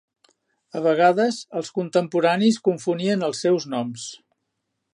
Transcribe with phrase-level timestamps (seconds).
[0.77, 4.07] A vegades els contemporanis confonien els seus noms.